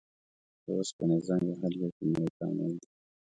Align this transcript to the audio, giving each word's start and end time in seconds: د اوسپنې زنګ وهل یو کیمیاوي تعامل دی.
د 0.63 0.65
اوسپنې 0.77 1.17
زنګ 1.27 1.43
وهل 1.47 1.73
یو 1.81 1.89
کیمیاوي 1.97 2.29
تعامل 2.37 2.71
دی. 2.81 2.87